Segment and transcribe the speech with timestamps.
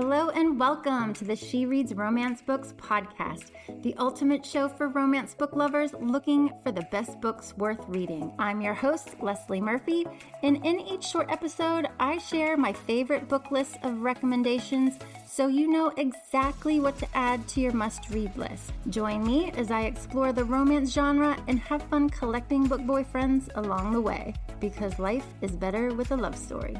[0.00, 3.50] Hello and welcome to the She Reads Romance Books podcast,
[3.82, 8.32] the ultimate show for romance book lovers looking for the best books worth reading.
[8.38, 10.06] I'm your host, Leslie Murphy,
[10.44, 15.68] and in each short episode, I share my favorite book list of recommendations so you
[15.68, 18.72] know exactly what to add to your must read list.
[18.90, 23.94] Join me as I explore the romance genre and have fun collecting book boyfriends along
[23.94, 26.76] the way, because life is better with a love story.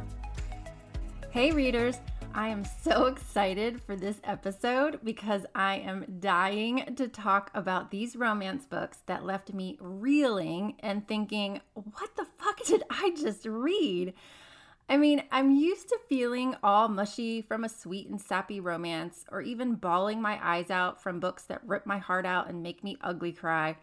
[1.31, 1.97] Hey, readers!
[2.35, 8.17] I am so excited for this episode because I am dying to talk about these
[8.17, 14.15] romance books that left me reeling and thinking, what the fuck did I just read?
[14.89, 19.43] I mean, I'm used to feeling all mushy from a sweet and sappy romance, or
[19.43, 22.97] even bawling my eyes out from books that rip my heart out and make me
[23.03, 23.77] ugly cry.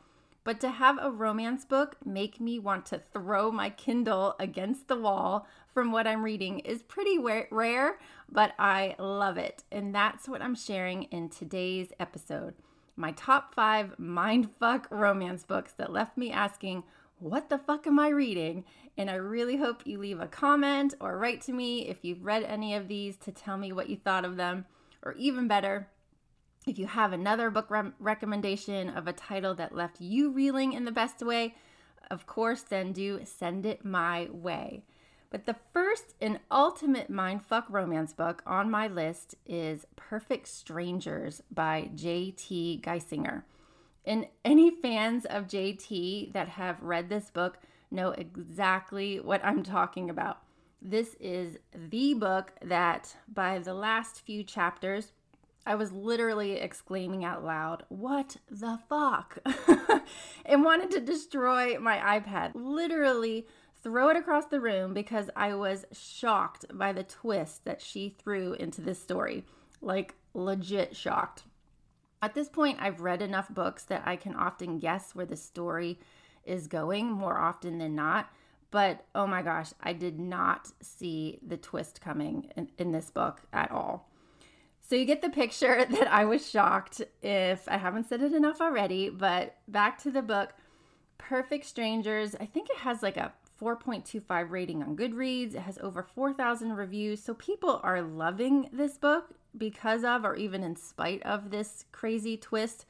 [0.46, 4.96] But to have a romance book make me want to throw my Kindle against the
[4.96, 7.98] wall from what I'm reading is pretty rare,
[8.32, 9.64] but I love it.
[9.72, 12.54] And that's what I'm sharing in today's episode.
[12.96, 16.84] My top five mindfuck romance books that left me asking,
[17.18, 18.66] what the fuck am I reading?
[19.00, 22.44] And I really hope you leave a comment or write to me if you've read
[22.44, 24.66] any of these to tell me what you thought of them.
[25.02, 25.88] Or even better,
[26.66, 30.86] if you have another book re- recommendation of a title that left you reeling in
[30.86, 31.56] the best way,
[32.10, 34.84] of course, then do send it my way.
[35.30, 41.90] But the first and ultimate mindfuck romance book on my list is Perfect Strangers by
[41.94, 42.82] J.T.
[42.84, 43.44] Geissinger.
[44.06, 47.58] And any fans of JT that have read this book
[47.92, 50.42] know exactly what I'm talking about.
[50.82, 55.12] This is the book that, by the last few chapters,
[55.66, 59.40] I was literally exclaiming out loud, What the fuck?
[60.46, 62.52] and wanted to destroy my iPad.
[62.54, 63.48] Literally
[63.82, 68.54] throw it across the room because I was shocked by the twist that she threw
[68.54, 69.46] into this story.
[69.82, 71.44] Like, legit shocked.
[72.22, 76.00] At this point, I've read enough books that I can often guess where the story
[76.44, 78.32] is going more often than not.
[78.72, 83.42] But oh my gosh, I did not see the twist coming in, in this book
[83.54, 84.10] at all.
[84.88, 88.62] So you get the picture that I was shocked if I haven't said it enough
[88.62, 89.10] already.
[89.10, 90.54] But back to the book
[91.18, 95.56] Perfect Strangers, I think it has like a 4.25 rating on Goodreads.
[95.56, 97.24] It has over 4,000 reviews.
[97.24, 102.38] So people are loving this book because of, or even in spite of, this crazy
[102.38, 102.86] twist.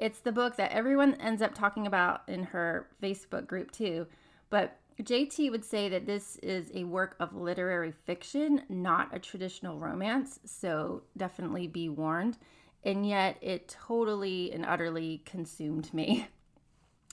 [0.00, 4.08] It's the book that everyone ends up talking about in her Facebook group, too.
[4.50, 9.78] But JT would say that this is a work of literary fiction, not a traditional
[9.78, 10.40] romance.
[10.44, 12.38] So definitely be warned.
[12.84, 16.28] And yet it totally and utterly consumed me.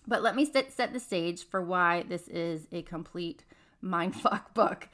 [0.08, 3.44] But let me set, set the stage for why this is a complete
[3.84, 4.90] mindfuck book.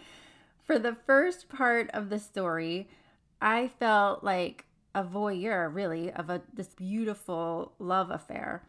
[0.64, 2.90] For the first part of the story,
[3.42, 8.64] I felt like a voyeur, really, of a, this beautiful love affair.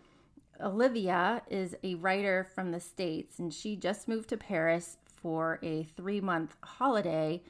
[0.60, 5.84] Olivia is a writer from the States, and she just moved to Paris for a
[5.84, 7.42] three month holiday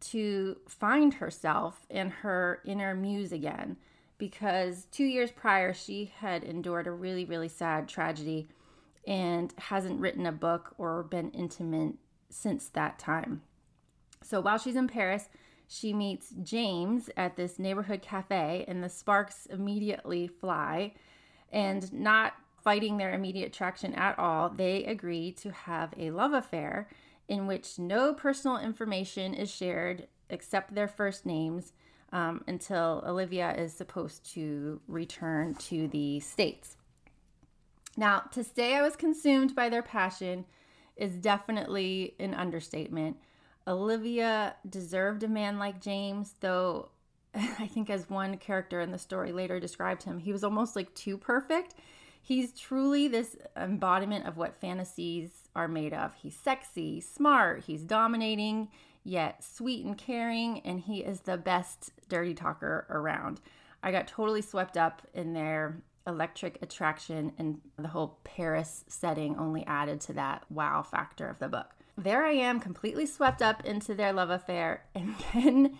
[0.00, 3.76] to find herself and her inner muse again.
[4.18, 8.48] Because two years prior, she had endured a really, really sad tragedy
[9.06, 11.94] and hasn't written a book or been intimate
[12.30, 13.42] since that time.
[14.22, 15.28] So while she's in Paris,
[15.66, 20.92] she meets James at this neighborhood cafe, and the sparks immediately fly.
[21.52, 26.88] And not fighting their immediate attraction at all, they agree to have a love affair
[27.28, 31.72] in which no personal information is shared except their first names
[32.12, 36.76] um, until Olivia is supposed to return to the States.
[37.96, 40.46] Now, to say I was consumed by their passion
[40.96, 43.18] is definitely an understatement.
[43.66, 46.90] Olivia deserved a man like James, though
[47.34, 50.94] I think, as one character in the story later described him, he was almost like
[50.94, 51.74] too perfect.
[52.26, 56.14] He's truly this embodiment of what fantasies are made of.
[56.14, 58.68] He's sexy, smart, he's dominating,
[59.04, 63.40] yet sweet and caring, and he is the best dirty talker around.
[63.82, 69.66] I got totally swept up in their electric attraction, and the whole Paris setting only
[69.66, 73.94] added to that wow factor of the book there I am, completely swept up into
[73.94, 74.84] their love affair.
[74.94, 75.78] And then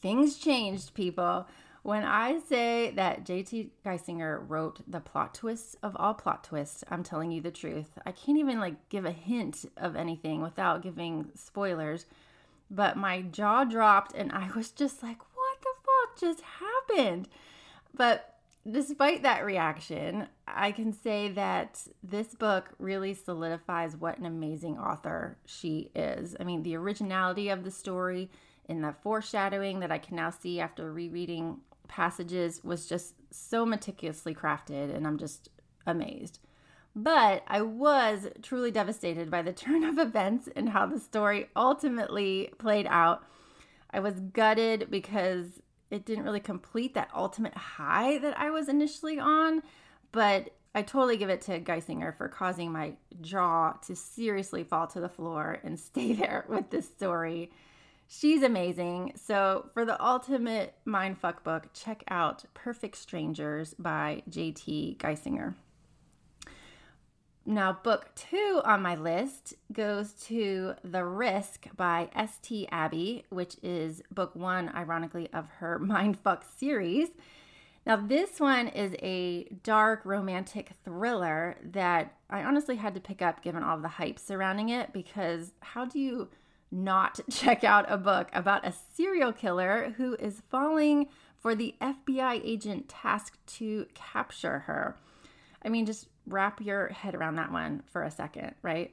[0.00, 1.46] things changed, people.
[1.86, 7.04] When I say that JT Geissinger wrote the plot twists of all plot twists, I'm
[7.04, 7.90] telling you the truth.
[8.04, 12.06] I can't even like give a hint of anything without giving spoilers.
[12.68, 17.28] But my jaw dropped and I was just like, what the fuck just happened?
[17.94, 18.34] But
[18.68, 25.36] despite that reaction, I can say that this book really solidifies what an amazing author
[25.44, 26.34] she is.
[26.40, 28.28] I mean, the originality of the story
[28.68, 34.34] and the foreshadowing that I can now see after rereading passages was just so meticulously
[34.34, 35.48] crafted, and I'm just
[35.86, 36.38] amazed.
[36.94, 42.50] But I was truly devastated by the turn of events and how the story ultimately
[42.58, 43.24] played out.
[43.90, 45.60] I was gutted because
[45.90, 49.62] it didn't really complete that ultimate high that I was initially on,
[50.10, 55.00] but I totally give it to Geissinger for causing my jaw to seriously fall to
[55.00, 57.50] the floor and stay there with this story.
[58.08, 59.12] She's amazing.
[59.16, 65.54] So, for the ultimate mindfuck book, check out Perfect Strangers by JT Geissinger.
[67.44, 72.68] Now, book two on my list goes to The Risk by S.T.
[72.70, 77.08] Abby, which is book one, ironically, of her Mindfuck series.
[77.86, 83.42] Now, this one is a dark romantic thriller that I honestly had to pick up
[83.42, 86.28] given all the hype surrounding it because how do you
[86.70, 92.40] not check out a book about a serial killer who is falling for the FBI
[92.44, 94.96] agent tasked to capture her.
[95.64, 98.92] I mean, just wrap your head around that one for a second, right?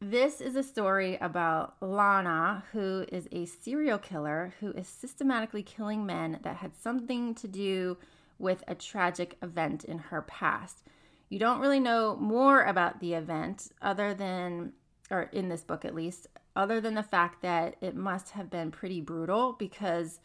[0.00, 6.04] This is a story about Lana, who is a serial killer who is systematically killing
[6.04, 7.96] men that had something to do
[8.38, 10.82] with a tragic event in her past.
[11.28, 14.72] You don't really know more about the event other than,
[15.10, 16.26] or in this book at least,
[16.56, 20.20] other than the fact that it must have been pretty brutal because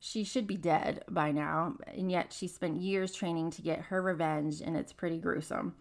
[0.00, 4.00] she should be dead by now, and yet she spent years training to get her
[4.00, 5.74] revenge, and it's pretty gruesome.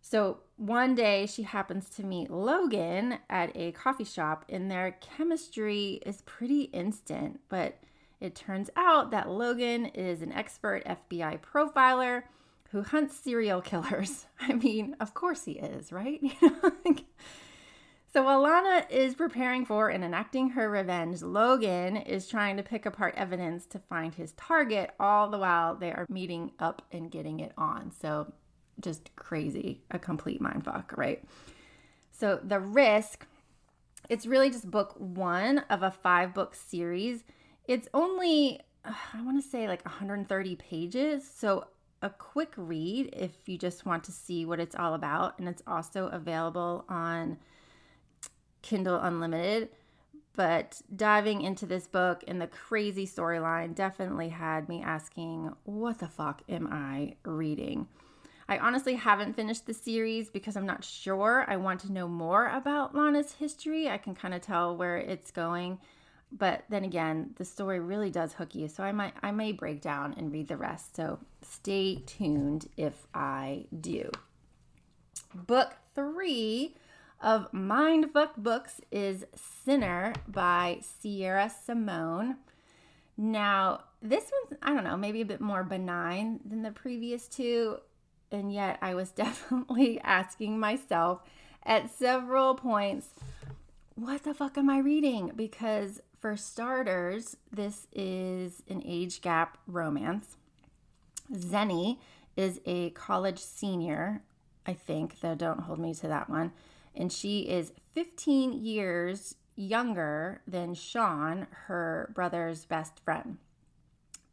[0.00, 6.00] So one day she happens to meet Logan at a coffee shop, and their chemistry
[6.04, 7.40] is pretty instant.
[7.48, 7.78] But
[8.20, 12.24] it turns out that Logan is an expert FBI profiler
[12.70, 14.26] who hunts serial killers.
[14.40, 16.20] I mean, of course he is, right?
[18.12, 22.84] So while Lana is preparing for and enacting her revenge, Logan is trying to pick
[22.84, 27.40] apart evidence to find his target, all the while they are meeting up and getting
[27.40, 27.90] it on.
[27.90, 28.30] So
[28.80, 31.24] just crazy, a complete mindfuck, right?
[32.10, 33.26] So the risk,
[34.10, 37.24] it's really just book one of a five book series.
[37.66, 41.26] It's only, I want to say like 130 pages.
[41.26, 41.64] So
[42.02, 45.38] a quick read if you just want to see what it's all about.
[45.38, 47.38] And it's also available on
[48.62, 49.68] Kindle Unlimited.
[50.34, 56.08] But diving into this book and the crazy storyline definitely had me asking, what the
[56.08, 57.86] fuck am I reading?
[58.48, 61.44] I honestly haven't finished the series because I'm not sure.
[61.48, 63.88] I want to know more about Lana's history.
[63.88, 65.78] I can kind of tell where it's going.
[66.30, 68.68] But then again, the story really does hook you.
[68.68, 70.96] So I might I may break down and read the rest.
[70.96, 74.10] So stay tuned if I do.
[75.34, 76.74] Book 3
[77.22, 82.36] of Mindfuck Books is Sinner by Sierra Simone.
[83.16, 87.78] Now, this one's, I don't know, maybe a bit more benign than the previous two,
[88.32, 91.20] and yet I was definitely asking myself
[91.64, 93.10] at several points,
[93.94, 95.30] what the fuck am I reading?
[95.36, 100.36] Because, for starters, this is an age gap romance.
[101.32, 101.98] Zenny
[102.36, 104.22] is a college senior,
[104.66, 106.52] I think, though don't hold me to that one
[106.94, 113.38] and she is 15 years younger than Sean, her brother's best friend.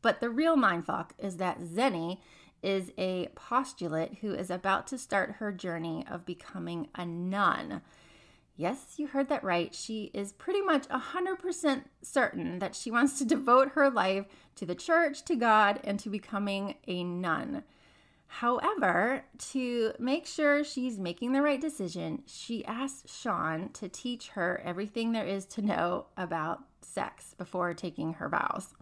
[0.01, 2.19] But the real mindfuck is that Zenny
[2.61, 7.81] is a postulate who is about to start her journey of becoming a nun.
[8.55, 9.73] Yes, you heard that right.
[9.73, 14.75] She is pretty much 100% certain that she wants to devote her life to the
[14.75, 17.63] church, to God, and to becoming a nun.
[18.31, 24.61] However, to make sure she's making the right decision, she asks Sean to teach her
[24.63, 28.75] everything there is to know about sex before taking her vows.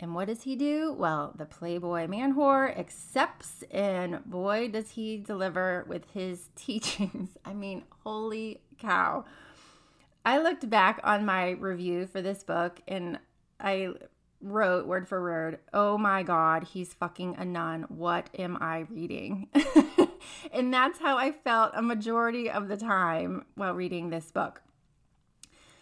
[0.00, 0.92] And what does he do?
[0.92, 7.36] Well, the Playboy man whore accepts, and boy, does he deliver with his teachings.
[7.44, 9.26] I mean, holy cow.
[10.24, 13.18] I looked back on my review for this book and
[13.60, 13.90] I
[14.46, 17.86] wrote word for word, Oh my God, he's fucking a nun.
[17.88, 19.48] What am I reading?
[20.52, 24.62] and that's how I felt a majority of the time while reading this book.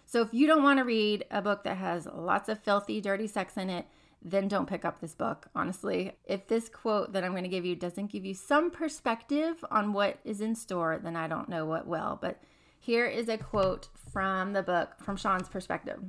[0.07, 3.27] So if you don't want to read a book that has lots of filthy, dirty
[3.27, 3.87] sex in it,
[4.23, 6.13] then don't pick up this book, honestly.
[6.25, 9.93] If this quote that I'm going to give you doesn't give you some perspective on
[9.93, 12.19] what is in store, then I don't know what will.
[12.21, 12.41] But
[12.81, 16.01] here is a quote from the book from Sean's perspective.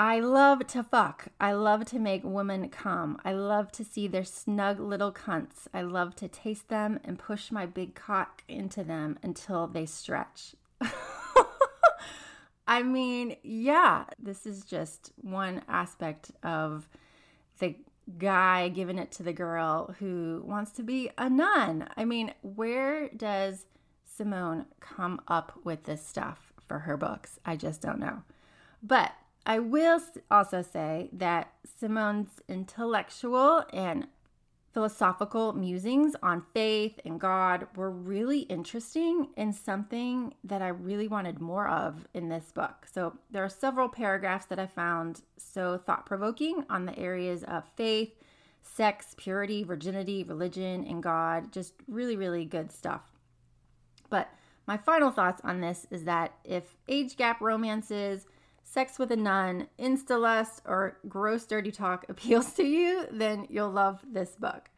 [0.00, 1.26] I love to fuck.
[1.38, 3.20] I love to make women come.
[3.22, 5.66] I love to see their snug little cunts.
[5.74, 10.54] I love to taste them and push my big cock into them until they stretch.
[12.66, 16.88] I mean, yeah, this is just one aspect of
[17.58, 17.76] the
[18.16, 21.86] guy giving it to the girl who wants to be a nun.
[21.94, 23.66] I mean, where does
[24.06, 27.38] Simone come up with this stuff for her books?
[27.44, 28.22] I just don't know.
[28.82, 29.12] But
[29.46, 34.06] I will also say that Simone's intellectual and
[34.72, 41.40] philosophical musings on faith and God were really interesting and something that I really wanted
[41.40, 42.86] more of in this book.
[42.92, 47.64] So, there are several paragraphs that I found so thought provoking on the areas of
[47.76, 48.12] faith,
[48.62, 51.50] sex, purity, virginity, religion, and God.
[51.50, 53.02] Just really, really good stuff.
[54.08, 54.30] But
[54.66, 58.26] my final thoughts on this is that if age gap romances,
[58.70, 63.70] sex with a nun, insta lust, or gross dirty talk appeals to you, then you'll
[63.70, 64.70] love this book.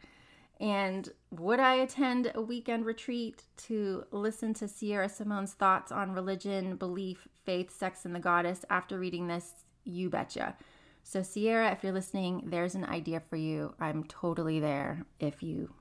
[0.58, 6.76] And would I attend a weekend retreat to listen to Sierra Simone's thoughts on religion,
[6.76, 9.52] belief, faith, sex, and the goddess after reading this?
[9.84, 10.56] You betcha.
[11.02, 13.74] So, Sierra, if you're listening, there's an idea for you.
[13.80, 15.74] I'm totally there if you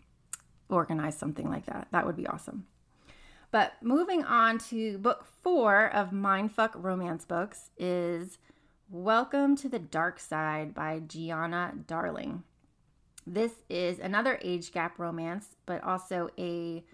[0.67, 1.87] organize something like that.
[1.91, 2.65] That would be awesome.
[3.51, 8.37] But moving on to book four of Mindfuck Romance Books is
[8.89, 12.43] Welcome to the Dark Side by Gianna Darling.
[13.27, 16.85] This is another age gap romance, but also a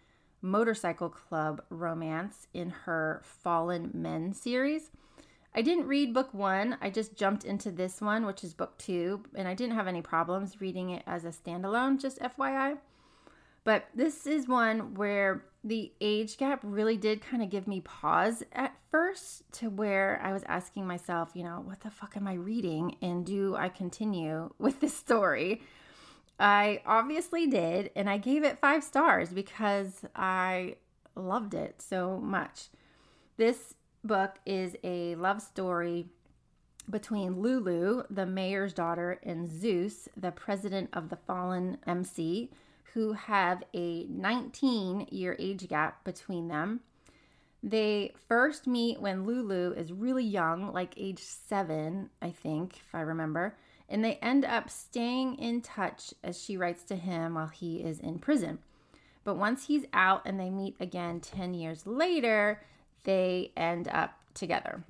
[0.42, 4.90] motorcycle club romance in her Fallen Men series.
[5.54, 9.24] I didn't read book one, I just jumped into this one, which is book two,
[9.36, 12.78] and I didn't have any problems reading it as a standalone, just FYI.
[13.67, 18.41] But this is one where the age gap really did kind of give me pause
[18.53, 22.36] at first to where I was asking myself, you know, what the fuck am I
[22.36, 22.95] reading?
[23.01, 25.63] And do I continue with this story?
[26.39, 30.77] I obviously did, and I gave it five stars because I
[31.17, 32.69] loved it so much.
[33.36, 36.07] This book is a love story
[36.89, 42.50] between Lulu, the mayor's daughter, and Zeus, the president of the fallen MC
[42.94, 46.82] who have a 19 year age gap between them.
[47.63, 53.01] They first meet when Lulu is really young, like age seven, I think, if I
[53.01, 53.58] remember,
[53.89, 58.00] and they end up staying in touch as she writes to him while he is
[58.00, 58.60] in prison.
[59.24, 62.62] But once he's out and they meet again 10 years later,
[63.03, 64.84] they end up together.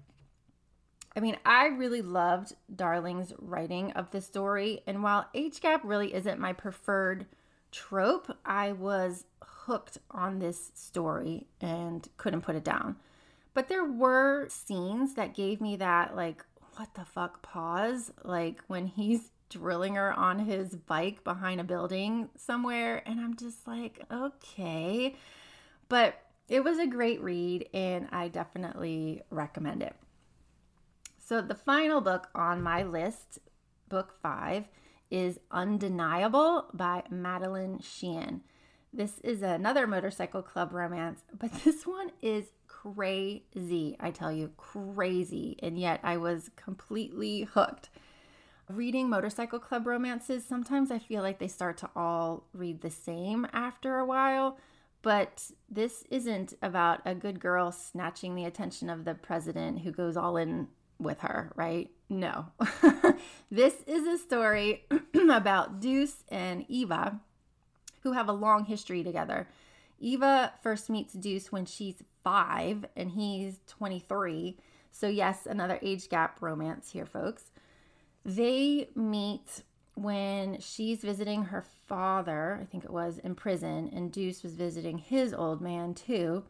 [1.15, 6.13] I mean, I really loved Darling's writing of the story, and while age gap really
[6.13, 7.25] isn't my preferred
[7.71, 12.97] trope, I was hooked on this story and couldn't put it down.
[13.53, 16.45] But there were scenes that gave me that, like,
[16.77, 18.11] what the fuck pause.
[18.23, 23.03] Like when he's drilling her on his bike behind a building somewhere.
[23.05, 25.15] And I'm just like, okay.
[25.89, 29.95] But it was a great read and I definitely recommend it.
[31.19, 33.39] So, the final book on my list,
[33.89, 34.63] book five,
[35.09, 38.41] is Undeniable by Madeline Sheehan.
[38.93, 43.95] This is another motorcycle club romance, but this one is crazy.
[43.99, 45.57] I tell you, crazy.
[45.61, 47.89] And yet I was completely hooked.
[48.69, 53.47] Reading motorcycle club romances, sometimes I feel like they start to all read the same
[53.53, 54.57] after a while.
[55.01, 60.17] But this isn't about a good girl snatching the attention of the president who goes
[60.17, 60.67] all in
[60.99, 61.89] with her, right?
[62.09, 62.47] No.
[63.51, 64.85] this is a story
[65.29, 67.19] about Deuce and Eva,
[68.01, 69.47] who have a long history together.
[69.99, 74.57] Eva first meets Deuce when she's five and he's 23.
[74.91, 77.51] So, yes, another age gap romance here, folks.
[78.23, 79.63] They meet
[79.95, 84.97] when she's visiting her father, I think it was, in prison, and Deuce was visiting
[84.99, 86.43] his old man too.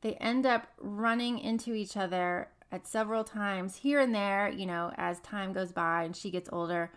[0.00, 4.92] They end up running into each other at several times here and there, you know,
[4.96, 6.90] as time goes by and she gets older.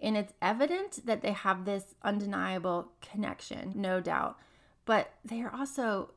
[0.00, 4.38] And it's evident that they have this undeniable connection, no doubt.
[4.84, 6.10] But they are also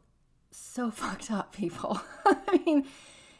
[0.51, 2.01] so fucked up people.
[2.25, 2.85] I mean,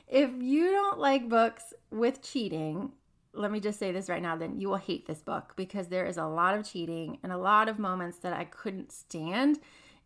[0.07, 2.91] if you don't like books with cheating,
[3.33, 6.05] let me just say this right now, then you will hate this book because there
[6.05, 9.59] is a lot of cheating and a lot of moments that I couldn't stand.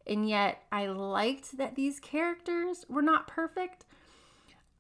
[0.07, 3.85] And yet I liked that these characters were not perfect,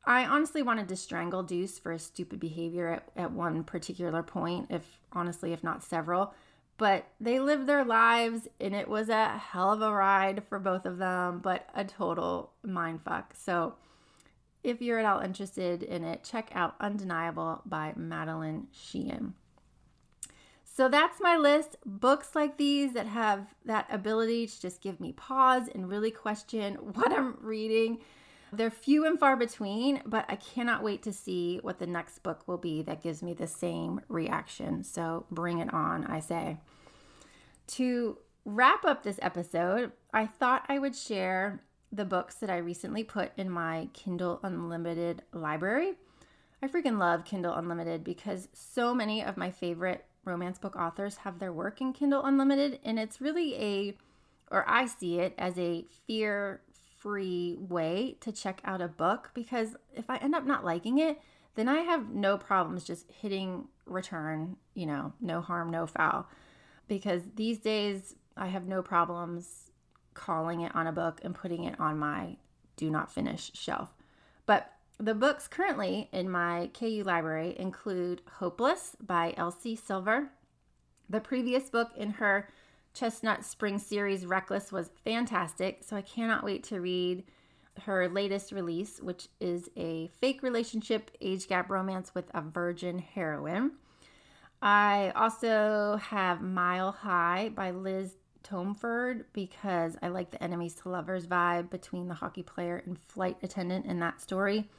[0.03, 4.67] I honestly wanted to strangle Deuce for his stupid behavior at, at one particular point,
[4.69, 6.33] if honestly, if not several.
[6.77, 10.85] But they lived their lives and it was a hell of a ride for both
[10.85, 13.35] of them, but a total mind fuck.
[13.37, 13.75] So
[14.63, 19.35] if you're at all interested in it, check out Undeniable by Madeline Sheehan.
[20.63, 21.77] So that's my list.
[21.85, 26.75] Books like these that have that ability to just give me pause and really question
[26.93, 27.99] what I'm reading
[28.53, 32.47] They're few and far between, but I cannot wait to see what the next book
[32.47, 34.83] will be that gives me the same reaction.
[34.83, 36.57] So bring it on, I say.
[37.67, 43.03] To wrap up this episode, I thought I would share the books that I recently
[43.03, 45.93] put in my Kindle Unlimited library.
[46.61, 51.39] I freaking love Kindle Unlimited because so many of my favorite romance book authors have
[51.39, 53.97] their work in Kindle Unlimited, and it's really a,
[54.51, 56.61] or I see it as a fear
[57.01, 61.19] free way to check out a book because if I end up not liking it,
[61.55, 66.27] then I have no problems just hitting return, you know, no harm, no foul.
[66.87, 69.71] Because these days I have no problems
[70.13, 72.37] calling it on a book and putting it on my
[72.77, 73.93] do not finish shelf.
[74.45, 80.29] But the books currently in my KU library include Hopeless by Elsie Silver.
[81.09, 82.47] The previous book in her
[82.93, 87.23] Chestnut Spring series, Reckless, was fantastic, so I cannot wait to read
[87.83, 93.71] her latest release, which is a fake relationship age gap romance with a virgin heroine.
[94.61, 101.25] I also have Mile High by Liz Tomforde because I like the enemies to lovers
[101.25, 104.69] vibe between the hockey player and flight attendant in that story.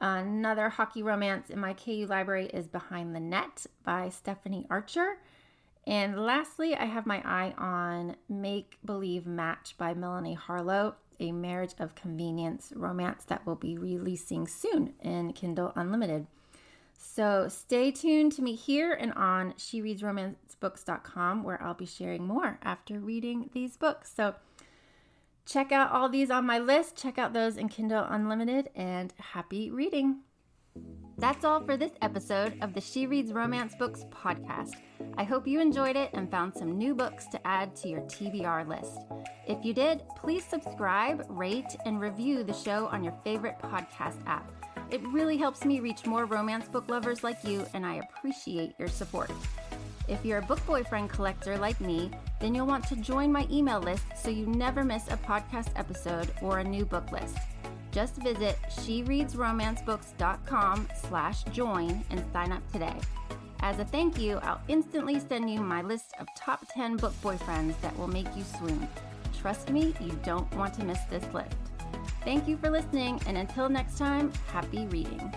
[0.00, 5.18] Another hockey romance in my KU library is Behind the Net by Stephanie Archer.
[5.86, 11.74] And lastly, I have my eye on Make Believe Match by Melanie Harlow, a marriage
[11.78, 16.26] of convenience romance that will be releasing soon in Kindle Unlimited.
[16.98, 22.98] So stay tuned to me here and on shereadsromancebooks.com where I'll be sharing more after
[22.98, 24.12] reading these books.
[24.14, 24.34] So
[25.46, 29.70] check out all these on my list, check out those in Kindle Unlimited, and happy
[29.70, 30.22] reading.
[31.18, 34.74] That's all for this episode of the She Reads Romance Books podcast.
[35.16, 38.68] I hope you enjoyed it and found some new books to add to your TBR
[38.68, 38.98] list.
[39.48, 44.52] If you did, please subscribe, rate, and review the show on your favorite podcast app.
[44.90, 48.88] It really helps me reach more romance book lovers like you, and I appreciate your
[48.88, 49.30] support.
[50.08, 52.10] If you're a book boyfriend collector like me,
[52.40, 56.30] then you'll want to join my email list so you never miss a podcast episode
[56.42, 57.38] or a new book list.
[57.96, 62.92] Just visit shereadsromancebooks.com slash join and sign up today.
[63.60, 67.80] As a thank you, I'll instantly send you my list of top 10 book boyfriends
[67.80, 68.86] that will make you swoon.
[69.40, 71.56] Trust me, you don't want to miss this list.
[72.22, 75.32] Thank you for listening, and until next time, happy reading.